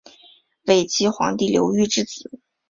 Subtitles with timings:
[0.63, 2.39] 伪齐皇帝刘豫之子。